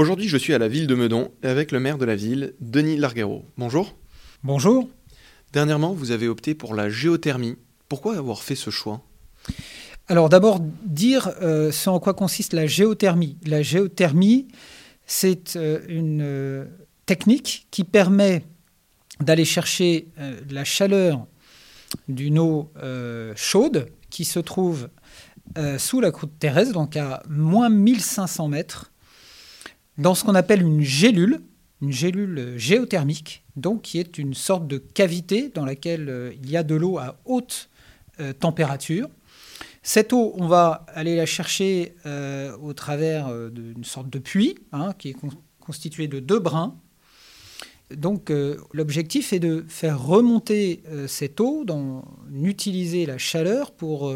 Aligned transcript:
Aujourd'hui, 0.00 0.28
je 0.28 0.38
suis 0.38 0.54
à 0.54 0.58
la 0.58 0.66
ville 0.66 0.86
de 0.86 0.94
Meudon 0.94 1.30
avec 1.42 1.72
le 1.72 1.78
maire 1.78 1.98
de 1.98 2.06
la 2.06 2.16
ville, 2.16 2.54
Denis 2.62 2.96
Larguero. 2.96 3.44
Bonjour. 3.58 3.94
Bonjour. 4.42 4.88
Dernièrement, 5.52 5.92
vous 5.92 6.10
avez 6.10 6.26
opté 6.26 6.54
pour 6.54 6.74
la 6.74 6.88
géothermie. 6.88 7.58
Pourquoi 7.86 8.16
avoir 8.16 8.42
fait 8.42 8.54
ce 8.54 8.70
choix? 8.70 9.02
Alors 10.08 10.30
d'abord, 10.30 10.58
dire 10.86 11.30
euh, 11.42 11.70
ce 11.70 11.90
en 11.90 12.00
quoi 12.00 12.14
consiste 12.14 12.54
la 12.54 12.66
géothermie. 12.66 13.36
La 13.44 13.60
géothermie, 13.60 14.48
c'est 15.04 15.56
euh, 15.56 15.80
une 15.86 16.22
euh, 16.22 16.64
technique 17.04 17.66
qui 17.70 17.84
permet 17.84 18.46
d'aller 19.20 19.44
chercher 19.44 20.08
la 20.48 20.64
chaleur 20.64 21.26
d'une 22.08 22.38
eau 22.38 22.72
chaude 23.36 23.90
qui 24.08 24.24
se 24.24 24.40
trouve 24.40 24.88
sous 25.76 26.00
la 26.00 26.10
croûte 26.10 26.38
terrestre, 26.38 26.72
donc 26.72 26.96
à 26.96 27.22
moins 27.28 27.68
1500 27.68 28.48
mètres, 28.48 28.89
dans 29.98 30.14
ce 30.14 30.24
qu'on 30.24 30.34
appelle 30.34 30.62
une 30.62 30.80
gélule, 30.80 31.40
une 31.82 31.92
gélule 31.92 32.54
géothermique, 32.56 33.44
donc 33.56 33.82
qui 33.82 33.98
est 33.98 34.18
une 34.18 34.34
sorte 34.34 34.66
de 34.66 34.78
cavité 34.78 35.48
dans 35.48 35.64
laquelle 35.64 36.34
il 36.42 36.50
y 36.50 36.56
a 36.56 36.62
de 36.62 36.74
l'eau 36.74 36.98
à 36.98 37.20
haute 37.24 37.70
euh, 38.20 38.32
température. 38.32 39.08
Cette 39.82 40.12
eau, 40.12 40.34
on 40.36 40.46
va 40.46 40.84
aller 40.88 41.16
la 41.16 41.24
chercher 41.26 41.94
euh, 42.04 42.54
au 42.58 42.74
travers 42.74 43.28
euh, 43.28 43.48
d'une 43.48 43.84
sorte 43.84 44.10
de 44.10 44.18
puits 44.18 44.58
hein, 44.72 44.92
qui 44.98 45.10
est 45.10 45.16
constitué 45.58 46.06
de 46.06 46.20
deux 46.20 46.38
brins. 46.38 46.76
Donc 47.90 48.30
l'objectif 48.72 49.32
est 49.32 49.40
de 49.40 49.64
faire 49.66 50.00
remonter 50.00 50.84
cette 51.08 51.40
eau, 51.40 51.66
d'utiliser 52.28 53.04
la 53.04 53.18
chaleur 53.18 53.72
pour 53.72 54.14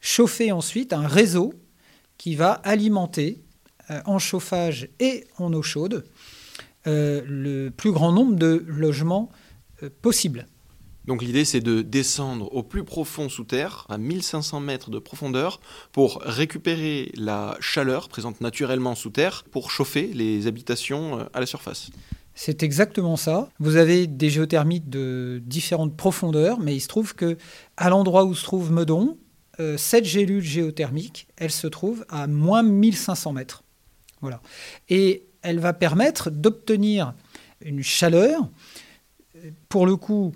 chauffer 0.00 0.50
ensuite 0.50 0.92
un 0.92 1.06
réseau 1.06 1.54
qui 2.18 2.34
va 2.34 2.50
alimenter 2.50 3.43
en 4.04 4.18
chauffage 4.18 4.88
et 5.00 5.24
en 5.38 5.52
eau 5.52 5.62
chaude 5.62 6.04
le 6.86 7.70
plus 7.70 7.92
grand 7.92 8.12
nombre 8.12 8.36
de 8.36 8.64
logements 8.66 9.30
possibles. 10.02 10.46
Donc 11.06 11.22
l'idée 11.22 11.44
c'est 11.44 11.60
de 11.60 11.82
descendre 11.82 12.52
au 12.54 12.62
plus 12.62 12.84
profond 12.84 13.28
sous 13.28 13.44
terre, 13.44 13.86
à 13.88 13.98
1500 13.98 14.60
mètres 14.60 14.90
de 14.90 14.98
profondeur, 14.98 15.60
pour 15.92 16.20
récupérer 16.22 17.12
la 17.14 17.56
chaleur 17.60 18.08
présente 18.08 18.40
naturellement 18.40 18.94
sous 18.94 19.10
terre 19.10 19.44
pour 19.50 19.70
chauffer 19.70 20.10
les 20.14 20.46
habitations 20.46 21.20
euh, 21.20 21.24
à 21.34 21.40
la 21.40 21.46
surface. 21.46 21.90
C'est 22.34 22.62
exactement 22.62 23.16
ça. 23.16 23.48
Vous 23.60 23.76
avez 23.76 24.06
des 24.06 24.28
géothermites 24.28 24.88
de 24.88 25.40
différentes 25.44 25.96
profondeurs, 25.96 26.58
mais 26.58 26.74
il 26.74 26.80
se 26.80 26.88
trouve 26.88 27.14
que 27.14 27.36
à 27.76 27.90
l'endroit 27.90 28.24
où 28.24 28.34
se 28.34 28.42
trouve 28.42 28.72
Meudon, 28.72 29.18
euh, 29.60 29.76
cette 29.76 30.04
gélule 30.04 30.42
géothermique, 30.42 31.28
elle 31.36 31.52
se 31.52 31.66
trouve 31.66 32.04
à 32.08 32.26
moins 32.26 32.62
1500 32.62 33.34
mètres. 33.34 33.63
Et 34.88 35.26
elle 35.42 35.58
va 35.58 35.72
permettre 35.72 36.30
d'obtenir 36.30 37.14
une 37.60 37.82
chaleur, 37.82 38.48
pour 39.68 39.86
le 39.86 39.96
coup, 39.96 40.32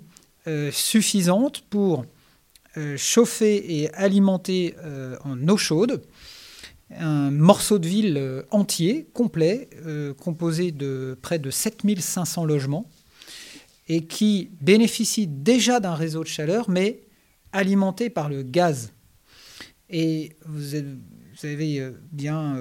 euh, 0.47 0.71
suffisante 0.71 1.61
pour 1.69 2.05
euh, 2.77 2.95
chauffer 2.97 3.81
et 3.81 3.93
alimenter 3.93 4.73
euh, 4.79 5.17
en 5.25 5.47
eau 5.47 5.57
chaude 5.57 6.01
un 6.91 7.29
morceau 7.29 7.77
de 7.77 7.87
ville 7.87 8.43
entier, 8.49 9.07
complet, 9.13 9.69
composé 10.17 10.71
de 10.71 11.15
près 11.21 11.37
de 11.37 11.51
7500 11.51 12.45
logements, 12.45 12.89
et 13.87 14.07
qui 14.07 14.49
bénéficie 14.59 15.27
déjà 15.27 15.79
d'un 15.79 15.93
réseau 15.93 16.23
de 16.23 16.27
chaleur, 16.27 16.67
mais 16.67 17.01
alimenté 17.51 18.09
par 18.09 18.27
le 18.27 18.41
gaz. 18.41 18.91
Et 19.91 20.35
vous 20.47 20.73
avez 21.43 21.93
bien 22.11 22.57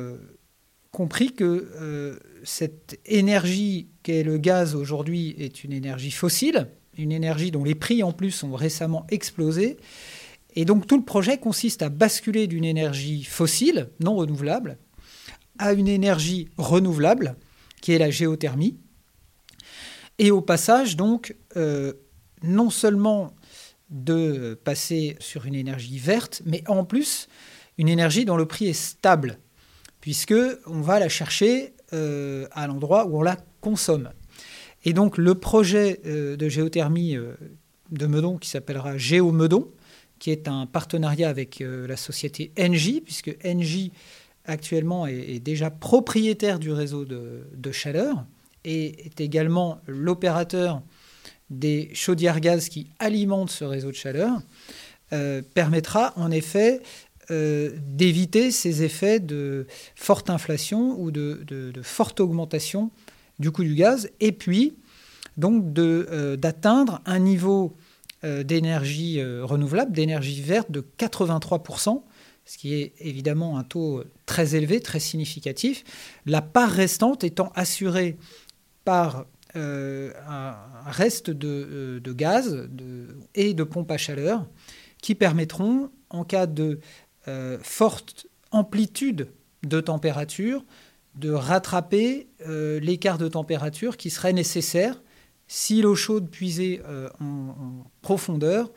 compris 0.90 1.32
que 1.32 2.18
cette 2.44 2.98
énergie 3.04 3.88
qu'est 4.02 4.22
le 4.22 4.38
gaz 4.38 4.74
aujourd'hui 4.74 5.34
est 5.38 5.64
une 5.64 5.72
énergie 5.72 6.10
fossile, 6.10 6.68
une 6.96 7.12
énergie 7.12 7.50
dont 7.50 7.64
les 7.64 7.74
prix 7.74 8.02
en 8.02 8.12
plus 8.12 8.42
ont 8.42 8.54
récemment 8.54 9.06
explosé. 9.10 9.76
Et 10.54 10.64
donc 10.64 10.86
tout 10.86 10.96
le 10.96 11.04
projet 11.04 11.38
consiste 11.38 11.82
à 11.82 11.88
basculer 11.88 12.46
d'une 12.46 12.64
énergie 12.64 13.22
fossile, 13.24 13.90
non 14.00 14.16
renouvelable, 14.16 14.78
à 15.58 15.72
une 15.72 15.88
énergie 15.88 16.48
renouvelable, 16.56 17.36
qui 17.80 17.92
est 17.92 17.98
la 17.98 18.10
géothermie. 18.10 18.76
Et 20.18 20.30
au 20.30 20.40
passage, 20.40 20.96
donc, 20.96 21.36
euh, 21.56 21.92
non 22.42 22.70
seulement 22.70 23.32
de 23.90 24.58
passer 24.64 25.16
sur 25.20 25.46
une 25.46 25.54
énergie 25.54 25.98
verte, 25.98 26.42
mais 26.44 26.62
en 26.68 26.84
plus 26.84 27.28
une 27.78 27.88
énergie 27.88 28.24
dont 28.24 28.36
le 28.36 28.46
prix 28.46 28.66
est 28.66 28.72
stable, 28.72 29.38
puisque 30.00 30.34
on 30.66 30.80
va 30.80 30.98
la 30.98 31.08
chercher 31.08 31.74
euh, 31.94 32.46
à 32.52 32.66
l'endroit 32.66 33.06
où 33.06 33.18
on 33.18 33.22
la 33.22 33.38
consomme. 33.62 34.10
Et 34.84 34.92
donc 34.92 35.16
le 35.16 35.34
projet 35.34 36.00
euh, 36.04 36.36
de 36.36 36.48
géothermie 36.48 37.16
euh, 37.16 37.32
de 37.90 38.06
Meudon, 38.06 38.36
qui 38.36 38.50
s'appellera 38.50 38.98
GéoMeudon, 38.98 39.70
qui 40.18 40.30
est 40.30 40.48
un 40.48 40.66
partenariat 40.66 41.28
avec 41.28 41.60
la 41.60 41.96
société 41.96 42.50
Engie, 42.58 43.00
puisque 43.00 43.34
Engie 43.44 43.92
actuellement 44.44 45.06
est, 45.06 45.38
déjà 45.38 45.70
propriétaire 45.70 46.58
du 46.58 46.72
réseau 46.72 47.04
de, 47.04 47.72
chaleur 47.72 48.26
et 48.64 49.06
est 49.06 49.20
également 49.20 49.80
l'opérateur 49.86 50.82
des 51.50 51.90
chaudières 51.94 52.40
gaz 52.40 52.68
qui 52.68 52.88
alimentent 52.98 53.50
ce 53.52 53.62
réseau 53.62 53.92
de 53.92 53.96
chaleur, 53.96 54.40
permettra 55.54 56.12
en 56.16 56.32
effet 56.32 56.82
d'éviter 57.30 58.50
ces 58.50 58.82
effets 58.82 59.20
de 59.20 59.66
forte 59.94 60.30
inflation 60.30 60.98
ou 60.98 61.10
de, 61.10 61.44
de 61.46 61.82
forte 61.82 62.20
augmentation 62.20 62.90
du 63.38 63.50
coût 63.50 63.64
du 63.64 63.74
gaz, 63.74 64.10
et 64.20 64.32
puis 64.32 64.76
donc 65.38 65.78
euh, 65.78 66.36
d'atteindre 66.36 67.00
un 67.06 67.20
niveau 67.20 67.76
euh, 68.24 68.42
d'énergie 68.42 69.20
euh, 69.20 69.44
renouvelable, 69.44 69.92
d'énergie 69.92 70.42
verte 70.42 70.70
de 70.70 70.84
83%, 70.98 72.02
ce 72.44 72.58
qui 72.58 72.74
est 72.74 72.92
évidemment 72.98 73.56
un 73.58 73.64
taux 73.64 74.02
très 74.26 74.56
élevé, 74.56 74.80
très 74.80 75.00
significatif, 75.00 75.84
la 76.26 76.42
part 76.42 76.70
restante 76.70 77.24
étant 77.24 77.52
assurée 77.54 78.18
par 78.84 79.26
un 79.54 80.54
reste 80.86 81.30
de, 81.30 82.12
gaz 82.12 82.68
et 83.34 83.54
de 83.54 83.64
pompes 83.64 83.90
à 83.90 83.96
chaleur 83.96 84.46
qui 85.02 85.14
permettront, 85.14 85.90
en 86.10 86.22
cas 86.22 86.46
de 86.46 86.78
forte 87.62 88.26
amplitude 88.50 89.28
de 89.62 89.80
température, 89.80 90.64
de 91.14 91.30
rattraper 91.30 92.28
euh, 92.46 92.78
l'écart 92.80 93.18
de 93.18 93.28
température 93.28 93.96
qui 93.96 94.10
serait 94.10 94.32
nécessaire 94.32 95.02
si 95.48 95.82
l'eau 95.82 95.94
chaude 95.94 96.30
puisée 96.30 96.80
euh, 96.86 97.08
en, 97.20 97.84
profondeur 98.02 98.70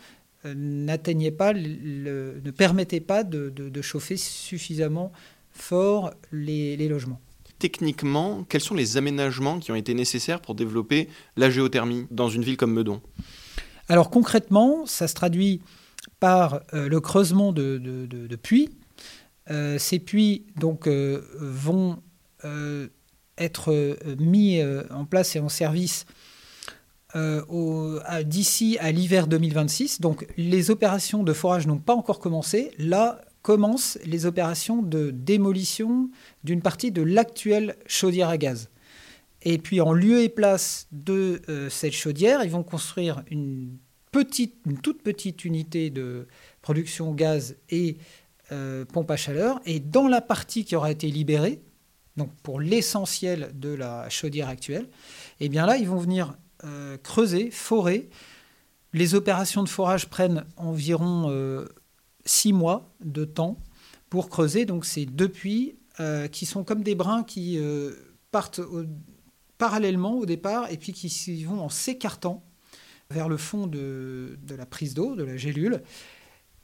euh, 0.46 0.54
n'atteignait 0.56 1.32
pas, 1.32 1.54
ne 1.54 2.52
permettait 2.52 3.00
pas 3.00 3.24
de, 3.24 3.82
chauffer 3.82 4.18
suffisamment 4.18 5.12
fort 5.52 6.12
les, 6.32 6.88
logements. 6.88 7.20
Techniquement, 7.60 8.44
quels 8.50 8.62
sont 8.62 8.74
les 8.74 8.98
aménagements 8.98 9.60
qui 9.60 9.72
ont 9.72 9.76
été 9.76 9.94
nécessaires 9.94 10.42
pour 10.42 10.56
développer 10.56 11.10
la 11.38 11.52
géothermie 11.52 12.08
dans 12.10 12.30
une 12.30 12.42
ville 12.42 12.58
comme 12.58 12.74
Meudon? 12.74 13.02
Alors 13.88 14.10
concrètement, 14.10 14.86
ça 14.88 15.08
se 15.08 15.14
traduit 15.14 15.62
par 16.22 16.62
le 16.72 17.00
creusement 17.00 17.52
de, 17.52 18.36
puits. 18.42 18.70
ces 19.78 20.00
puits 20.00 20.46
donc, 20.56 20.88
vont 20.88 21.98
euh, 22.46 22.88
être 23.38 23.72
euh, 23.72 23.96
mis 24.20 24.60
euh, 24.60 24.84
en 24.92 25.06
place 25.06 25.36
et 25.36 25.40
en 25.40 25.50
service 25.50 26.06
d'ici 28.24 28.78
à 28.80 28.92
l'hiver 28.92 29.28
2026. 29.28 30.00
Donc 30.00 30.26
les 30.38 30.72
opérations 30.72 31.24
de 31.24 31.34
forage 31.34 31.68
n'ont 31.68 31.78
pas 31.80 31.94
encore 31.94 32.20
commencé. 32.20 32.72
Là 32.78 33.20
commencent 33.42 33.98
les 34.06 34.26
opérations 34.26 34.82
de 34.82 35.12
démolition 35.12 36.10
d'une 36.46 36.62
partie 36.62 36.92
de 36.92 37.02
l'actuelle 37.02 37.76
chaudière 37.86 38.30
à 38.30 38.38
gaz. 38.38 38.70
Et 39.42 39.58
puis 39.58 39.82
en 39.82 39.92
lieu 39.92 40.22
et 40.22 40.30
place 40.30 40.88
de 40.94 41.42
cette 41.70 41.92
chaudière, 41.92 42.46
ils 42.46 42.52
vont 42.52 42.64
construire 42.64 43.24
une, 43.30 43.78
une 44.14 44.78
toute 44.82 45.02
petite 45.04 45.46
unité 45.46 45.90
de 45.90 46.28
production 46.62 47.14
gaz 47.14 47.56
et 47.70 47.98
pompe 48.92 49.10
à 49.10 49.16
chaleur. 49.16 49.62
Et 49.66 49.80
dans 49.80 50.08
la 50.08 50.20
partie 50.20 50.66
qui 50.66 50.76
aura 50.76 50.92
été 50.92 51.08
libérée, 51.08 51.62
donc 52.18 52.34
pour 52.44 52.60
l'essentiel 52.60 53.52
de 53.56 53.70
la 53.70 54.10
chaudière 54.10 54.50
actuelle, 54.50 54.90
eh 55.40 55.50
bien 55.50 55.66
là, 55.66 55.78
ils 55.78 55.88
vont 55.88 55.98
venir 55.98 56.36
euh, 56.64 56.98
creuser, 56.98 57.50
forer. 57.52 58.10
Les 58.94 59.16
opérations 59.16 59.64
de 59.64 59.70
forage 59.70 60.10
prennent 60.10 60.46
environ 60.58 61.30
euh, 61.30 61.66
six 62.26 62.54
mois 62.54 62.94
de 63.04 63.26
temps 63.26 63.58
pour 64.10 64.30
creuser. 64.30 64.66
Donc 64.66 64.86
c'est 64.86 65.06
deux 65.06 65.30
puits 65.30 65.78
euh, 66.00 66.28
qui 66.28 66.46
sont 66.46 66.64
comme 66.64 66.84
des 66.84 66.96
brins 66.96 67.24
qui 67.24 67.60
partent 68.32 68.62
parallèlement 69.58 70.16
au 70.16 70.26
départ 70.26 70.72
et 70.72 70.78
puis 70.78 70.94
qui 70.94 71.44
vont 71.44 71.62
en 71.62 71.70
s'écartant 71.70 72.44
vers 73.12 73.30
le 73.30 73.38
fond 73.38 73.68
de, 73.68 74.38
de 74.42 74.56
la 74.56 74.66
prise 74.66 74.94
d'eau, 74.94 75.16
de 75.16 75.24
la 75.24 75.38
gélule. 75.38 75.82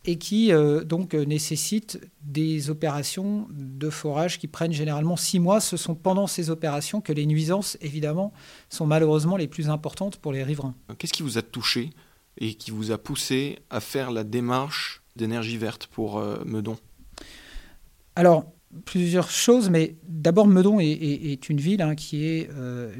et 0.06 0.18
qui 0.18 0.52
donc 0.86 1.14
nécessitent 1.14 2.00
des 2.22 2.70
opérations 2.70 3.48
de 3.52 3.90
forage 3.90 4.40
qui 4.40 4.48
prennent 4.48 4.72
généralement 4.72 5.18
six 5.18 5.40
mois. 5.40 5.60
Ce 5.60 5.76
sont 5.76 5.96
pendant 5.96 6.28
ces 6.28 6.50
opérations 6.50 7.02
que 7.02 7.12
les 7.12 7.26
nuisances, 7.26 7.78
évidemment, 7.82 8.32
sont 8.70 8.86
malheureusement 8.86 9.36
les 9.36 9.50
plus 9.50 9.70
importantes 9.70 10.16
pour 10.16 10.32
les 10.32 10.44
riverains. 10.44 10.76
Qu'est-ce 10.98 11.12
qui 11.12 11.24
vous 11.24 11.38
a 11.38 11.42
touché 11.42 11.90
et 12.38 12.54
qui 12.54 12.72
vous 12.72 12.92
a 12.92 12.98
poussé 12.98 13.60
à 13.70 13.82
faire 13.82 14.12
la 14.12 14.24
démarche 14.24 15.02
d'énergie 15.18 15.58
verte 15.58 15.88
pour 15.88 16.24
Meudon? 16.46 16.78
Alors, 18.16 18.46
plusieurs 18.86 19.30
choses, 19.30 19.70
mais 19.70 19.96
d'abord 20.08 20.48
Meudon 20.48 20.80
est, 20.80 21.50
une 21.50 21.60
ville 21.60 21.82
hein, 21.82 21.96
qui 21.96 22.26
est 22.26 22.50
euh, 22.52 22.92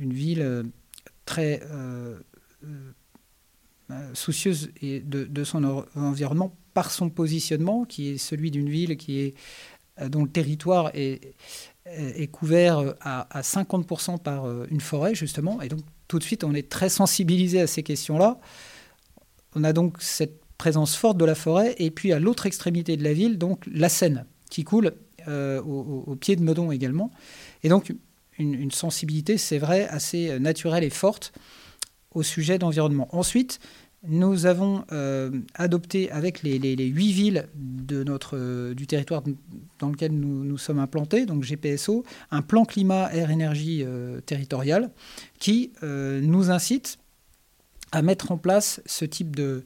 une 0.00 0.12
ville 0.12 0.42
euh, 0.42 0.62
très 1.24 1.60
euh, 1.70 2.18
soucieuse 4.14 4.70
de, 4.82 5.44
son 5.44 5.84
environnement 5.94 6.54
par 6.74 6.90
son 6.90 7.10
positionnement, 7.10 7.84
qui 7.84 8.10
est 8.10 8.18
celui 8.18 8.50
d'une 8.50 8.68
ville 8.68 8.96
qui 8.96 9.20
est, 9.20 9.34
dont 10.08 10.22
le 10.22 10.30
territoire 10.30 10.90
est, 10.94 11.34
est 11.86 12.28
couvert 12.28 12.94
à, 13.00 13.36
à 13.36 13.40
50% 13.42 14.22
par 14.22 14.46
une 14.66 14.80
forêt, 14.80 15.14
justement. 15.14 15.60
Et 15.60 15.68
donc 15.68 15.80
tout 16.10 16.18
de 16.18 16.24
suite, 16.24 16.44
on 16.44 16.54
est 16.54 16.68
très 16.68 16.88
sensibilisé 16.88 17.60
à 17.60 17.66
ces 17.66 17.82
questions-là. 17.82 18.40
On 19.54 19.64
a 19.64 19.72
donc 19.72 19.96
cette 20.00 20.40
présence 20.58 20.94
forte 20.94 21.16
de 21.16 21.24
la 21.24 21.34
forêt, 21.34 21.74
et 21.78 21.90
puis 21.90 22.12
à 22.12 22.18
l'autre 22.18 22.46
extrémité 22.46 22.96
de 22.96 23.02
la 23.02 23.14
ville, 23.14 23.38
donc 23.38 23.64
la 23.72 23.88
Seine, 23.88 24.26
qui 24.50 24.62
coule 24.62 24.92
euh, 25.26 25.62
au, 25.62 26.14
pied 26.16 26.36
de 26.36 26.42
Meudon 26.42 26.70
également. 26.70 27.10
Et 27.62 27.68
donc, 27.68 27.94
une, 28.38 28.70
sensibilité, 28.70 29.38
c'est 29.38 29.58
vrai, 29.58 29.86
assez 29.88 30.38
naturelle 30.38 30.84
et 30.84 30.90
forte 30.90 31.32
au 32.14 32.22
sujet 32.22 32.58
d'environnement. 32.58 33.08
Ensuite, 33.14 33.60
nous 34.02 34.46
avons 34.46 34.84
euh, 34.92 35.30
adopté 35.54 36.10
avec 36.10 36.42
les, 36.42 36.58
huit 36.58 37.12
villes 37.12 37.48
de 37.54 38.02
notre, 38.02 38.72
du 38.72 38.86
territoire 38.86 39.22
dans 39.78 39.90
lequel 39.90 40.12
nous, 40.12 40.44
nous, 40.44 40.58
sommes 40.58 40.78
implantés, 40.78 41.26
donc 41.26 41.44
GPSO, 41.44 42.04
un 42.30 42.40
plan 42.40 42.64
climat 42.64 43.12
air 43.14 43.30
énergie 43.30 43.82
euh, 43.84 44.20
territorial 44.22 44.90
qui 45.38 45.72
nous 45.82 46.50
incite 46.50 46.98
à 47.92 48.02
mettre 48.02 48.32
en 48.32 48.38
place 48.38 48.80
ce 48.86 49.04
type 49.04 49.36
de, 49.36 49.64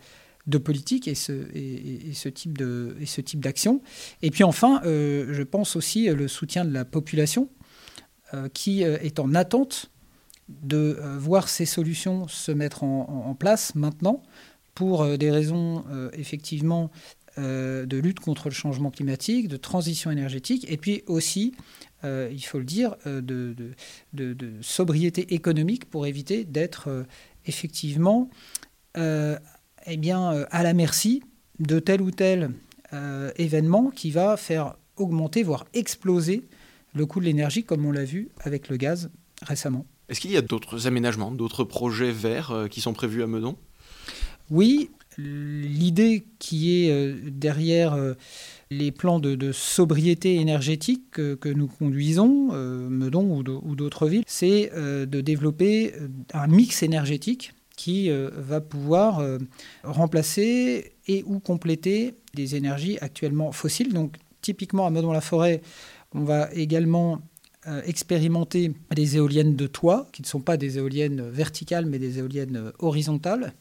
politique 0.58 1.08
et 1.08 1.14
ce, 1.14 2.28
type 2.28 2.58
d'action. 3.40 3.82
Et 4.22 4.30
puis 4.30 4.44
enfin, 4.44 4.80
euh, 4.84 5.32
je 5.32 5.42
pense 5.42 5.76
aussi 5.76 6.06
le 6.06 6.28
soutien 6.28 6.64
de 6.64 6.72
la 6.72 6.84
population 6.84 7.48
euh, 8.32 8.48
qui 8.52 8.84
euh, 8.84 8.98
est 9.00 9.18
en 9.18 9.34
attente 9.34 9.90
de 10.48 10.98
voir 11.18 11.48
ces 11.48 11.66
solutions 11.66 12.28
se 12.28 12.52
mettre 12.52 12.84
en, 12.84 13.34
place 13.38 13.74
maintenant 13.74 14.22
pour 14.74 15.06
des 15.16 15.30
raisons 15.30 15.84
effectivement 16.12 16.90
de 17.38 17.96
lutte 17.96 18.20
contre 18.20 18.48
le 18.48 18.54
changement 18.54 18.90
climatique, 18.90 19.48
de 19.48 19.56
transition 19.56 20.10
énergétique, 20.10 20.66
et 20.68 20.76
puis 20.76 21.02
aussi, 21.06 21.54
il 22.02 22.42
faut 22.42 22.58
le 22.58 22.64
dire, 22.64 22.96
de, 23.06 23.54
sobriété 24.60 25.32
économique 25.34 25.86
pour 25.86 26.06
éviter 26.06 26.44
d'être 26.44 27.06
effectivement 27.46 28.28
eh 29.86 29.96
bien, 29.96 30.32
euh, 30.32 30.46
à 30.50 30.62
la 30.62 30.72
merci 30.74 31.22
de 31.58 31.78
tel 31.78 32.02
ou 32.02 32.10
tel 32.10 32.50
euh, 32.92 33.30
événement 33.36 33.90
qui 33.90 34.10
va 34.10 34.36
faire 34.36 34.76
augmenter, 34.96 35.42
voire 35.42 35.66
exploser 35.74 36.48
le 36.94 37.06
coût 37.06 37.20
de 37.20 37.26
l'énergie, 37.26 37.64
comme 37.64 37.84
on 37.84 37.92
l'a 37.92 38.04
vu 38.04 38.28
avec 38.40 38.68
le 38.68 38.76
gaz 38.76 39.10
récemment. 39.42 39.84
Est-ce 40.08 40.20
qu'il 40.20 40.30
y 40.30 40.36
a 40.36 40.42
d'autres 40.42 40.86
aménagements, 40.86 41.30
d'autres 41.30 41.64
projets 41.64 42.12
verts 42.12 42.50
euh, 42.50 42.68
qui 42.68 42.80
sont 42.80 42.92
prévus 42.92 43.22
à 43.22 43.26
Meudon? 43.26 43.56
Oui, 44.50 44.90
l'idée 45.16 46.26
qui 46.38 46.74
est 46.74 47.30
derrière 47.30 47.96
les 48.70 48.92
plans 48.92 49.20
de, 49.20 49.52
sobriété 49.52 50.34
énergétique 50.36 51.12
que, 51.12 51.48
nous 51.48 51.66
conduisons, 51.66 52.52
Meudon 52.52 53.42
ou 53.62 53.74
d'autres 53.74 54.06
villes, 54.06 54.24
c'est 54.26 54.70
de 54.74 55.20
développer 55.22 55.94
un 56.34 56.46
mix 56.46 56.82
énergétique 56.82 57.54
qui 57.76 58.10
euh, 58.10 58.30
va 58.36 58.60
pouvoir 58.60 59.18
euh, 59.18 59.38
remplacer 59.82 60.92
et 61.06 61.22
ou 61.26 61.40
compléter 61.40 62.14
des 62.34 62.56
énergies 62.56 62.98
actuellement 63.00 63.52
fossiles. 63.52 63.92
Donc 63.92 64.16
typiquement 64.40 64.86
à 64.86 64.90
Meudon-la-Forêt, 64.90 65.60
on 66.14 66.24
va 66.24 66.52
également 66.52 67.14
euh, 67.14 67.16
expérimenter 67.84 68.72
des 68.94 69.16
éoliennes 69.16 69.56
de 69.56 69.66
toit, 69.66 70.06
qui 70.12 70.22
ne 70.22 70.26
sont 70.26 70.40
pas 70.40 70.56
des 70.56 70.78
éoliennes 70.78 71.28
verticales, 71.28 71.86
mais 71.86 71.98
des 71.98 72.18
éoliennes 72.18 72.72
horizontales. 72.78 73.54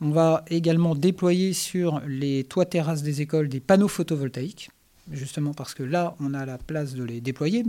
On 0.00 0.10
va 0.10 0.44
également 0.48 0.94
déployer 0.94 1.52
sur 1.52 2.00
les 2.06 2.44
toits 2.44 2.66
terrasses 2.66 3.02
des 3.02 3.20
écoles 3.20 3.48
des 3.48 3.60
panneaux 3.60 3.88
photovoltaïques, 3.88 4.70
justement 5.10 5.54
parce 5.54 5.74
que 5.74 5.82
là, 5.82 6.14
on 6.20 6.34
a 6.34 6.46
la 6.46 6.58
place 6.58 6.94
de 6.94 7.02
les 7.02 7.20
déployer 7.20 7.64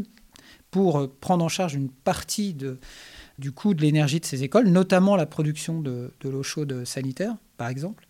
pour 0.71 1.09
prendre 1.19 1.43
en 1.43 1.49
charge 1.49 1.73
une 1.73 1.89
partie 1.89 2.55
du 3.39 3.51
coût 3.51 3.73
de 3.73 3.81
l'énergie 3.81 4.19
de 4.19 4.25
ces 4.25 4.43
écoles, 4.43 4.67
notamment 4.67 5.15
la 5.15 5.25
production 5.25 5.81
de, 5.81 6.11
l'eau 6.23 6.43
chaude 6.43 6.85
sanitaire, 6.85 7.35
par 7.57 7.69
exemple. 7.69 8.05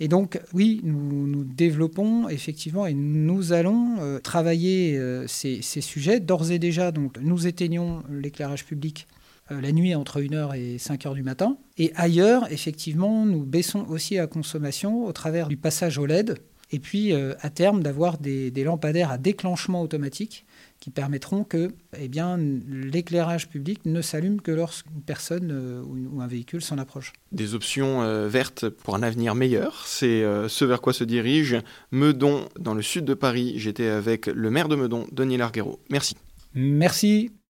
Et 0.00 0.08
donc, 0.08 0.40
oui, 0.52 0.80
nous, 0.84 1.44
développons 1.44 2.28
effectivement 2.28 2.86
et 2.86 2.94
nous 2.94 3.52
allons 3.52 3.96
euh, 4.00 4.20
travailler 4.20 4.96
euh, 4.96 5.26
ces, 5.26 5.60
sujets. 5.62 6.20
D'ores 6.20 6.52
et 6.52 6.58
déjà, 6.58 6.92
donc, 6.92 7.18
nous 7.20 7.46
éteignons 7.46 8.02
l'éclairage 8.08 8.64
public 8.64 9.08
euh, 9.50 9.60
la 9.60 9.72
nuit 9.72 9.94
entre 9.94 10.20
1h 10.20 10.56
et 10.56 10.76
5h 10.76 11.14
du 11.14 11.22
matin. 11.22 11.58
Et 11.78 11.92
ailleurs, 11.96 12.50
effectivement, 12.52 13.26
nous 13.26 13.44
baissons 13.44 13.86
aussi 13.88 14.14
la 14.14 14.28
consommation 14.28 15.04
au 15.04 15.12
travers 15.12 15.48
du 15.48 15.56
passage 15.56 15.98
au 15.98 16.06
LED. 16.06 16.38
Et 16.70 16.78
puis, 16.80 17.14
à 17.14 17.48
terme, 17.48 17.82
d'avoir 17.82 18.18
des 18.18 18.50
lampadaires 18.62 19.10
à 19.10 19.16
déclenchement 19.16 19.80
automatique 19.80 20.44
qui 20.80 20.90
permettront 20.90 21.44
que 21.44 21.70
eh 21.98 22.08
bien, 22.08 22.38
l'éclairage 22.38 23.48
public 23.48 23.80
ne 23.84 24.00
s'allume 24.00 24.40
que 24.40 24.50
lorsqu'une 24.50 25.02
personne 25.02 25.50
euh, 25.50 25.82
ou, 25.82 26.20
un 26.20 26.26
véhicule 26.26 26.62
s'en 26.62 26.78
approche. 26.78 27.12
Des 27.32 27.54
options 27.54 28.02
euh, 28.02 28.28
vertes 28.28 28.68
pour 28.68 28.94
un 28.94 29.02
avenir 29.02 29.34
meilleur, 29.34 29.84
c'est 29.86 30.22
euh, 30.22 30.48
ce 30.48 30.64
vers 30.64 30.80
quoi 30.80 30.92
se 30.92 31.04
dirige 31.04 31.58
Meudon, 31.90 32.48
dans 32.58 32.74
le 32.74 32.82
sud 32.82 33.04
de 33.04 33.14
Paris. 33.14 33.54
J'étais 33.56 33.88
avec 33.88 34.26
le 34.26 34.50
maire 34.50 34.68
de 34.68 34.76
Meudon, 34.76 35.06
Denis 35.12 35.36
Larguero. 35.36 35.80
Merci. 35.90 36.16
Merci. 36.54 37.30